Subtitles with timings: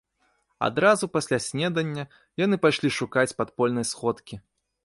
[0.67, 2.07] Адразу пасля снедання
[2.45, 4.35] яны пайшлі шукаць падпольнай сходкі.